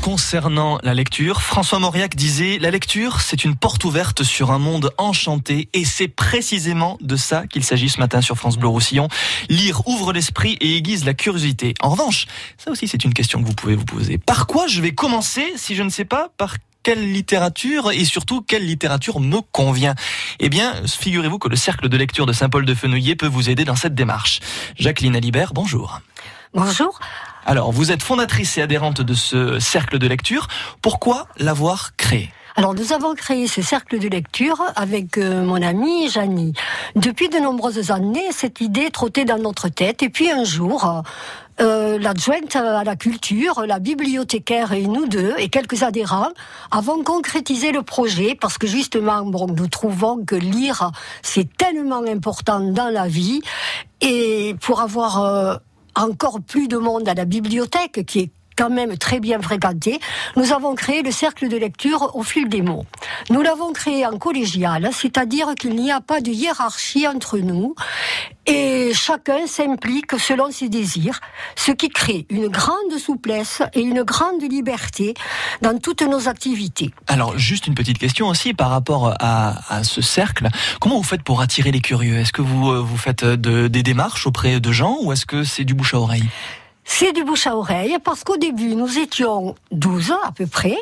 [0.00, 4.92] Concernant la lecture, François Mauriac disait La lecture, c'est une porte ouverte sur un monde
[4.98, 9.08] enchanté et c'est précisément de ça qu'il s'agit ce matin sur France Bleu Roussillon.
[9.48, 11.74] Lire ouvre l'esprit et aiguise la curiosité.
[11.80, 12.26] En revanche,
[12.58, 14.18] ça aussi c'est une question que vous pouvez vous poser.
[14.18, 18.42] Par quoi je vais commencer si je ne sais pas par quelle littérature et surtout
[18.42, 19.94] quelle littérature me convient?
[20.38, 23.64] Eh bien, figurez-vous que le cercle de lecture de Saint-Paul de Fenouillet peut vous aider
[23.64, 24.40] dans cette démarche.
[24.76, 26.00] Jacqueline Alibert, bonjour.
[26.54, 27.00] Bonjour.
[27.46, 30.46] Alors, vous êtes fondatrice et adhérente de ce cercle de lecture.
[30.82, 32.30] Pourquoi l'avoir créé?
[32.56, 36.52] Alors nous avons créé ce cercle de lecture avec euh, mon amie Janie.
[36.94, 41.02] Depuis de nombreuses années, cette idée trottait dans notre tête et puis un jour,
[41.60, 46.30] euh, l'adjointe à la culture, la bibliothécaire et nous deux et quelques adhérents
[46.70, 52.88] avons concrétisé le projet parce que justement nous trouvons que lire c'est tellement important dans
[52.88, 53.42] la vie
[54.00, 55.56] et pour avoir euh,
[55.96, 60.00] encore plus de monde à la bibliothèque, qui est quand même très bien fréquenté,
[60.36, 62.86] nous avons créé le cercle de lecture au fil des mots.
[63.30, 67.74] Nous l'avons créé en collégial, c'est-à-dire qu'il n'y a pas de hiérarchie entre nous
[68.46, 71.20] et chacun s'implique selon ses désirs,
[71.56, 75.14] ce qui crée une grande souplesse et une grande liberté
[75.62, 76.90] dans toutes nos activités.
[77.06, 80.48] Alors, juste une petite question aussi par rapport à, ce cercle.
[80.80, 82.18] Comment vous faites pour attirer les curieux?
[82.18, 85.64] Est-ce que vous, euh, vous faites des démarches auprès de gens ou est-ce que c'est
[85.64, 86.28] du bouche à oreille?
[86.84, 90.76] C'est du bouche à oreille parce qu'au début, nous étions 12 à peu près,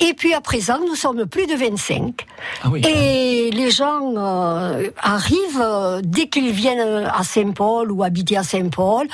[0.00, 2.26] et puis à présent, nous sommes plus de 25.
[2.62, 8.42] Ah et les gens euh, arrivent euh, dès qu'ils viennent à Saint-Paul ou habiter à
[8.42, 9.06] Saint-Paul,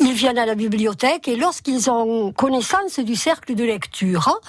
[0.00, 4.40] ils viennent à la bibliothèque et lorsqu'ils ont connaissance du cercle de lecture,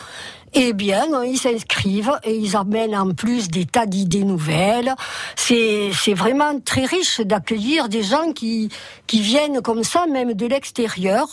[0.54, 4.94] eh bien, ils s'inscrivent et ils amènent en plus des tas d'idées nouvelles.
[5.36, 8.70] C'est, c'est vraiment très riche d'accueillir des gens qui,
[9.08, 11.28] qui viennent comme ça, même de l'extérieur.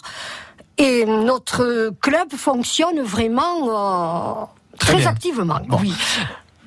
[0.76, 4.44] Et notre club fonctionne vraiment euh,
[4.78, 5.60] très, activement.
[5.80, 5.92] Oui.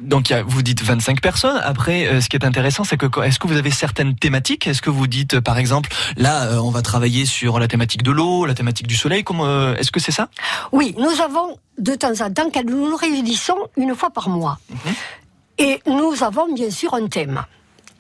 [0.01, 1.59] Donc vous dites 25 personnes.
[1.63, 4.67] Après, euh, ce qui est intéressant, c'est que est-ce que vous avez certaines thématiques?
[4.67, 8.11] Est-ce que vous dites, par exemple, là, euh, on va travailler sur la thématique de
[8.11, 9.23] l'eau, la thématique du soleil?
[9.29, 10.29] Euh, Est-ce que c'est ça?
[10.71, 14.59] Oui, nous avons de temps en temps, nous nous réunissons une fois par mois.
[14.69, 14.93] Mhm.
[15.59, 17.43] Et nous avons bien sûr un thème.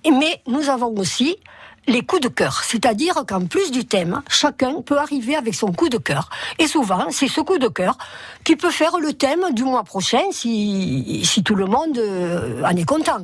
[0.05, 1.37] Mais nous avons aussi
[1.87, 2.63] les coups de cœur.
[2.63, 6.29] C'est-à-dire qu'en plus du thème, chacun peut arriver avec son coup de cœur.
[6.59, 7.97] Et souvent, c'est ce coup de cœur
[8.43, 12.75] qui peut faire le thème du mois prochain si, si tout le monde euh, en
[12.75, 13.23] est content.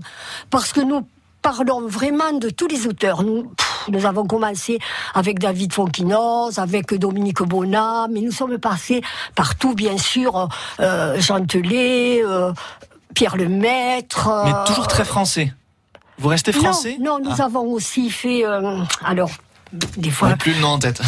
[0.50, 1.08] Parce que nous
[1.42, 3.24] parlons vraiment de tous les auteurs.
[3.24, 3.52] Nous,
[3.90, 4.80] nous avons commencé
[5.14, 9.02] avec David Fonquinoz, avec Dominique Bonnat, mais nous sommes passés
[9.36, 12.52] partout, bien sûr, euh, Jean Telet, euh,
[13.14, 14.30] Pierre Lemaître.
[14.46, 15.54] Mais toujours très français.
[16.20, 16.98] Vous restez français?
[17.00, 17.46] Non, nous ah.
[17.46, 18.46] avons aussi fait.
[18.46, 19.30] Euh, alors,
[19.98, 20.30] des fois.
[20.38, 21.02] plus le nom en tête.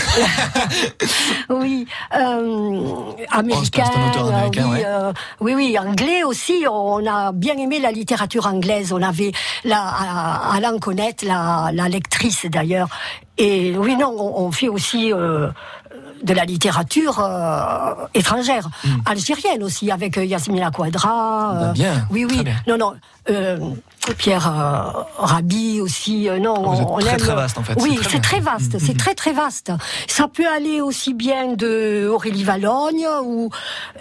[1.50, 3.90] oui, euh, américain.
[4.18, 6.66] Oh, américain oui, euh, oui, oui, anglais aussi.
[6.70, 8.94] On a bien aimé la littérature anglaise.
[8.94, 9.32] On avait
[9.64, 9.82] la
[10.54, 12.90] Alain Connette, la, la lectrice d'ailleurs.
[13.40, 15.12] Et oui, non, on, fait aussi.
[15.12, 15.50] Euh,
[16.22, 18.90] de la littérature euh, étrangère, hmm.
[19.06, 21.54] algérienne aussi, avec Yasmina Quadra.
[21.54, 22.06] Bah, bien.
[22.12, 22.44] Oui, oui.
[22.68, 22.94] Non, non.
[24.18, 26.30] Pierre euh, Rabhi aussi.
[26.30, 27.76] Euh, non, on très, très vaste en fait.
[27.80, 28.78] Oui, c'est très, vaste.
[28.80, 29.72] C'est très très vaste.
[30.08, 33.50] Ça peut aller aussi bien de Aurélie Valogne ou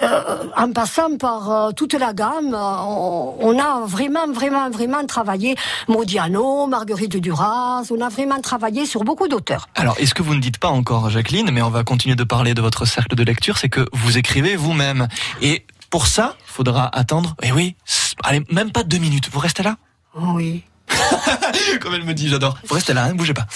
[0.02, 0.20] euh,
[0.56, 2.54] en passant par toute la gamme.
[2.54, 5.56] On, a vraiment vraiment vraiment travaillé
[5.88, 7.82] Modiano, Marguerite Duras.
[7.90, 9.68] On a vraiment travaillé sur beaucoup d'auteurs.
[9.74, 12.54] Alors, est-ce que vous ne dites pas encore, Jacqueline, mais on va continuer de parler
[12.54, 15.08] de votre cercle de lecture, c'est que vous écrivez vous-même
[15.40, 17.76] et pour ça, il faudra attendre, eh oui,
[18.22, 19.30] allez, même pas deux minutes.
[19.32, 19.76] Vous restez là
[20.14, 20.64] oui.
[21.80, 22.58] Comme elle me dit, j'adore.
[22.66, 23.46] Vous restez là, ne hein, bougez pas.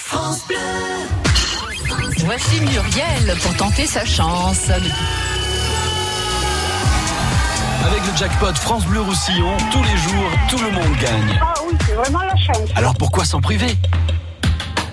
[2.19, 4.71] Voici Muriel pour tenter sa chance.
[7.84, 11.41] Avec le jackpot France Bleu Roussillon, tous les jours, tout le monde gagne.
[11.41, 12.69] Ah oui, c'est vraiment la chance.
[12.77, 13.77] Alors pourquoi s'en priver?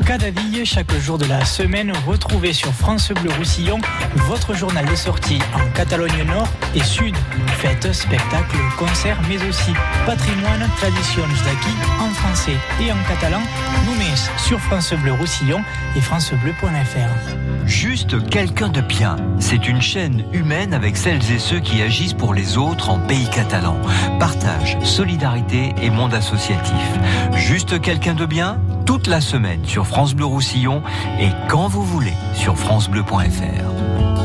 [0.09, 3.77] Cadaville, chaque jour de la semaine, retrouvez sur France Bleu Roussillon
[4.15, 7.15] votre journal de sortie en Catalogne Nord et Sud.
[7.59, 9.71] Fêtes, spectacles, concerts, mais aussi
[10.07, 13.41] patrimoine, traditions d'acquis en français et en catalan.
[13.85, 13.99] Nous
[14.37, 15.63] sur France Bleu Roussillon
[15.95, 17.67] et francebleu.fr.
[17.67, 19.17] Juste quelqu'un de bien.
[19.39, 23.29] C'est une chaîne humaine avec celles et ceux qui agissent pour les autres en pays
[23.29, 23.77] catalan.
[24.19, 26.73] Partage, solidarité et monde associatif.
[27.35, 28.59] Juste quelqu'un de bien?
[28.89, 30.81] Toute la semaine sur France Bleu Roussillon
[31.19, 34.18] et quand vous voulez sur francebleu.fr.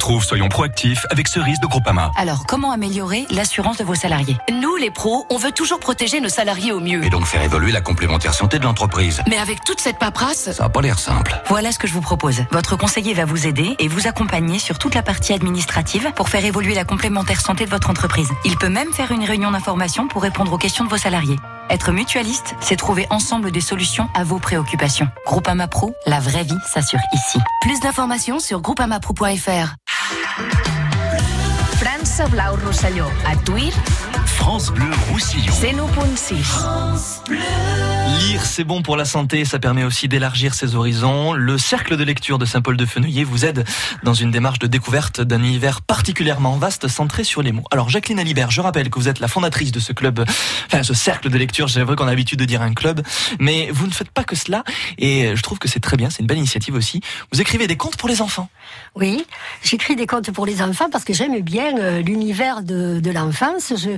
[0.00, 2.10] retrouve Soyons proactifs avec Cerise de Groupama.
[2.16, 4.38] Alors, comment améliorer l'assurance de vos salariés?
[4.50, 7.04] Nous, les pros, on veut toujours protéger nos salariés au mieux.
[7.04, 9.20] Et donc faire évoluer la complémentaire santé de l'entreprise.
[9.28, 11.38] Mais avec toute cette paperasse, Ça n'a pas l'air simple.
[11.48, 12.44] Voilà ce que je vous propose.
[12.50, 16.46] Votre conseiller va vous aider et vous accompagner sur toute la partie administrative pour faire
[16.46, 18.30] évoluer la complémentaire santé de votre entreprise.
[18.46, 21.36] Il peut même faire une réunion d'information pour répondre aux questions de vos salariés.
[21.68, 25.08] Être mutualiste, c'est trouver ensemble des solutions à vos préoccupations.
[25.26, 27.38] Groupama Pro, la vraie vie s'assure ici.
[27.60, 29.76] plus d'informations sur groupamapro.fr.
[32.00, 33.10] França Blau Rosselló.
[33.26, 33.74] A Tuir,
[34.24, 35.52] France Bleu Roussillon.
[35.52, 37.89] 101.6.
[38.20, 41.32] Lire, c'est bon pour la santé, ça permet aussi d'élargir ses horizons.
[41.32, 43.64] Le cercle de lecture de Saint-Paul de Fenouillet vous aide
[44.02, 47.64] dans une démarche de découverte d'un univers particulièrement vaste centré sur les mots.
[47.70, 50.22] Alors Jacqueline Alibert, je rappelle que vous êtes la fondatrice de ce club,
[50.66, 53.00] enfin ce cercle de lecture, c'est vrai qu'on a l'habitude de dire un club,
[53.38, 54.64] mais vous ne faites pas que cela
[54.98, 57.00] et je trouve que c'est très bien, c'est une belle initiative aussi.
[57.32, 58.50] Vous écrivez des contes pour les enfants.
[58.96, 59.24] Oui,
[59.62, 63.72] j'écris des contes pour les enfants parce que j'aime bien euh, l'univers de, de l'enfance.
[63.78, 63.90] Je,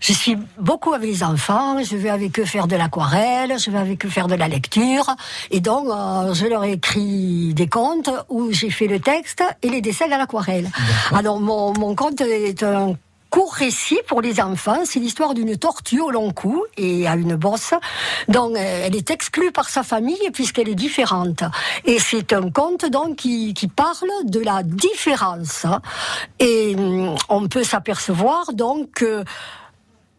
[0.00, 3.78] je suis beaucoup avec les enfants, je vais avec eux faire de l'aquarelle, je vais
[3.78, 5.06] avec eux faire de la lecture.
[5.50, 9.68] Et donc, euh, je leur ai écrit des contes où j'ai fait le texte et
[9.68, 10.70] les dessins à l'aquarelle.
[11.12, 12.94] Alors, mon, mon conte est un
[13.30, 14.82] court récit pour les enfants.
[14.84, 17.74] C'est l'histoire d'une tortue au long cou et à une bosse.
[18.28, 21.42] Donc, euh, elle est exclue par sa famille puisqu'elle est différente.
[21.84, 25.66] Et c'est un conte donc qui, qui parle de la différence.
[26.38, 29.24] Et hum, on peut s'apercevoir donc que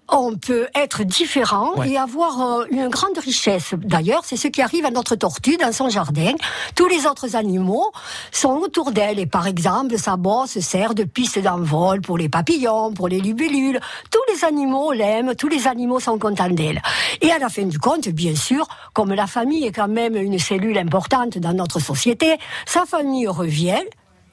[0.10, 1.90] on peut être différent Ouais.
[1.92, 3.74] et avoir euh, une grande richesse.
[3.78, 6.34] D'ailleurs, c'est ce qui arrive à notre tortue dans son jardin.
[6.76, 7.92] Tous les autres animaux
[8.32, 9.20] sont autour d'elle.
[9.20, 13.80] Et par exemple, sa bosse sert de piste d'envol pour les papillons, pour les libellules.
[14.12, 16.82] Tous les animaux l'aiment, tous les animaux sont contents d'elle.
[17.22, 20.38] Et à la fin du compte, bien sûr, comme la famille est quand même une
[20.40, 23.82] cellule importante dans notre société, sa famille revient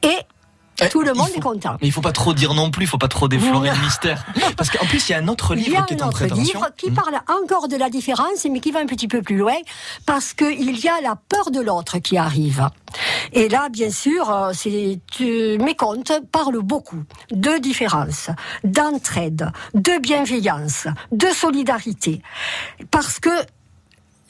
[0.02, 0.18] et
[0.84, 1.76] Eh, tout le monde faut- est content.
[1.81, 4.25] Mais il faut pas trop dire non plus, il faut pas trop déflorer le mystère.
[4.56, 6.06] Parce qu'en plus, il y a un autre Il y livre a qui est un
[6.06, 6.44] en autre préparation.
[6.61, 6.94] livre qui Hmm.
[6.94, 9.55] parle encore de la différence, mais qui va un petit peu plus loin,
[10.06, 12.67] parce qu'il y a la peur de l'autre qui arrive.
[13.32, 18.28] Et là, bien sûr, c'est, euh, mes contes parlent beaucoup de différence,
[18.64, 22.23] d'entraide, de bienveillance, de solidarité.
[22.90, 23.31] Parce que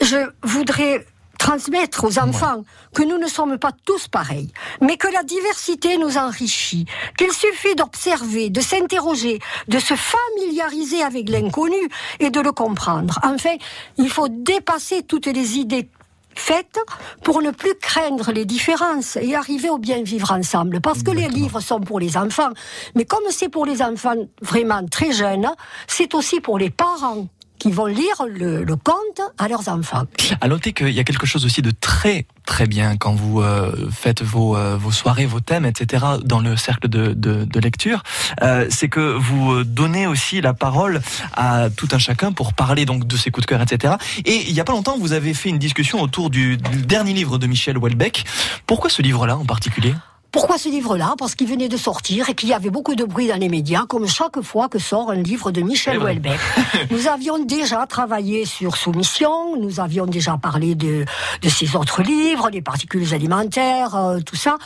[0.00, 1.06] je voudrais
[1.42, 2.62] transmettre aux enfants
[2.94, 6.86] que nous ne sommes pas tous pareils, mais que la diversité nous enrichit,
[7.18, 11.82] qu'il suffit d'observer, de s'interroger, de se familiariser avec l'inconnu
[12.20, 13.18] et de le comprendre.
[13.24, 13.56] Enfin,
[13.98, 15.88] il faut dépasser toutes les idées
[16.36, 16.78] faites
[17.24, 20.80] pour ne plus craindre les différences et arriver au bien vivre ensemble.
[20.80, 22.52] Parce que les livres sont pour les enfants,
[22.94, 25.50] mais comme c'est pour les enfants vraiment très jeunes,
[25.88, 27.26] c'est aussi pour les parents
[27.62, 30.02] qui vont lire le, le conte à leurs enfants.
[30.40, 33.88] À noter qu'il y a quelque chose aussi de très très bien quand vous euh,
[33.92, 36.04] faites vos, euh, vos soirées, vos thèmes, etc.
[36.24, 38.02] dans le cercle de, de, de lecture,
[38.42, 41.02] euh, c'est que vous euh, donnez aussi la parole
[41.34, 43.94] à tout un chacun pour parler donc de ses coups de cœur, etc.
[44.24, 47.12] Et il y a pas longtemps, vous avez fait une discussion autour du, du dernier
[47.12, 48.24] livre de Michel Houellebecq.
[48.66, 49.94] Pourquoi ce livre-là en particulier?
[50.32, 51.14] Pourquoi ce livre-là?
[51.18, 53.84] Parce qu'il venait de sortir et qu'il y avait beaucoup de bruit dans les médias,
[53.86, 56.12] comme chaque fois que sort un livre de Michel vrai.
[56.12, 56.40] Houellebecq.
[56.90, 61.04] nous avions déjà travaillé sur Soumission, nous avions déjà parlé de,
[61.42, 64.56] de ses autres livres, les particules alimentaires, euh, tout ça.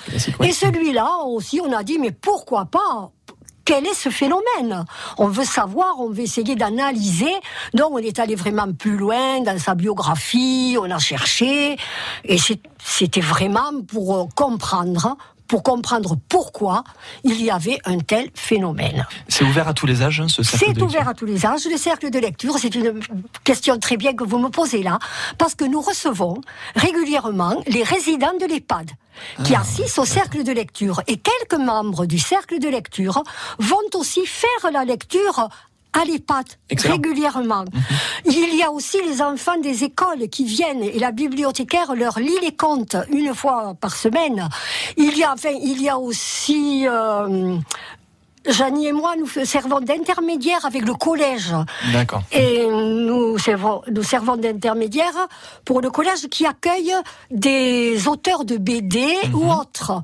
[0.41, 3.11] Et celui-là aussi, on a dit, mais pourquoi pas?
[3.65, 4.85] Quel est ce phénomène?
[5.19, 7.35] On veut savoir, on veut essayer d'analyser.
[7.75, 11.77] Donc on est allé vraiment plus loin dans sa biographie, on a cherché,
[12.25, 12.39] et
[12.79, 15.17] c'était vraiment pour euh, comprendre,
[15.49, 16.85] pour comprendre pourquoi
[17.25, 19.07] il y avait un tel phénomène.
[19.29, 21.27] C'est ouvert à tous les âges, hein, ce cercle C'est de lecture ouvert à tous
[21.27, 21.65] les âges.
[21.71, 23.01] Le cercle de lecture, c'est une
[23.45, 24.99] question très bien que vous me posez là,
[25.39, 26.41] parce que nous recevons
[26.75, 28.91] régulièrement les résidents de l'EHPAD
[29.45, 29.61] qui Ah.
[29.61, 31.01] assistent au cercle de lecture.
[31.07, 33.23] Et quelques membres du cercle de lecture
[33.59, 35.49] vont aussi faire la lecture
[36.01, 37.65] à l'EHPAD régulièrement.
[38.25, 42.39] Il y a aussi les enfants des écoles qui viennent et la bibliothécaire leur lit
[42.43, 44.49] les contes une fois par semaine.
[44.97, 47.57] Il y a, enfin, il y a aussi euh,
[48.49, 51.55] Janie et moi, nous servons d'intermédiaire avec le collège.
[51.93, 52.23] D'accord.
[52.33, 55.15] Et nous servons, nous servons d'intermédiaire
[55.65, 56.95] pour le collège qui accueille
[57.31, 60.03] des auteurs de BD ou autres.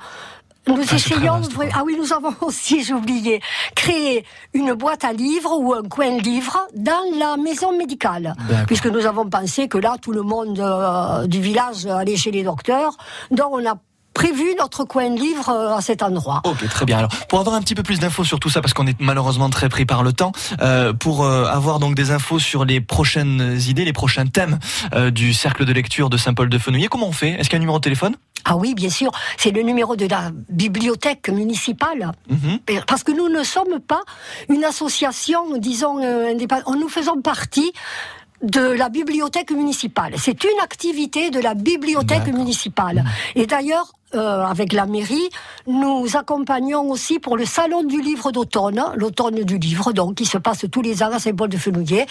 [0.68, 1.40] Nous Ah, essayons,
[1.74, 3.40] ah oui, nous avons aussi, j'ai oublié,
[3.74, 8.34] créé une boîte à livres ou un coin livre dans la maison médicale.
[8.66, 12.44] Puisque nous avons pensé que là, tout le monde euh, du village allait chez les
[12.44, 12.96] docteurs.
[13.30, 13.74] Donc, on a
[14.14, 16.42] prévu notre coin livre euh, à cet endroit.
[16.44, 16.98] Ok, très bien.
[16.98, 19.48] Alors, pour avoir un petit peu plus d'infos sur tout ça, parce qu'on est malheureusement
[19.50, 23.58] très pris par le temps, euh, pour euh, avoir donc des infos sur les prochaines
[23.66, 24.58] idées, les prochains thèmes
[24.94, 27.30] euh, du cercle de lecture de Saint-Paul de Fenouillet, comment on fait?
[27.30, 28.14] Est-ce qu'il y a un numéro de téléphone?
[28.44, 32.12] Ah oui, bien sûr, c'est le numéro de la bibliothèque municipale.
[32.28, 32.58] Mhm.
[32.86, 34.02] Parce que nous ne sommes pas
[34.48, 36.76] une association, disons, euh, indépendante.
[36.78, 37.72] Nous faisons partie
[38.42, 40.14] de la bibliothèque municipale.
[40.16, 43.04] C'est une activité de la bibliothèque municipale.
[43.36, 45.28] Et d'ailleurs, euh, avec la mairie,
[45.66, 50.38] nous accompagnons aussi pour le salon du livre d'automne, l'automne du livre, donc qui se
[50.38, 52.06] passe tous les ans à Saint-Paul-de-Fenouillet.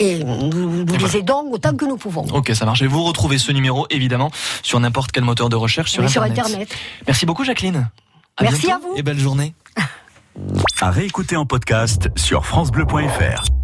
[0.00, 2.22] Et nous, nous les aidons autant que nous pouvons.
[2.32, 2.80] Ok, ça marche.
[2.80, 4.30] Et vous retrouvez ce numéro, évidemment,
[4.62, 6.74] sur n'importe quel moteur de recherche sur, Oui, sur Internet.
[7.06, 7.90] Merci beaucoup, Jacqueline.
[8.40, 8.96] Merci bientôt à vous.
[8.96, 9.54] Et belle journée.
[10.80, 13.59] À réécouter en podcast sur FranceBleu.fr.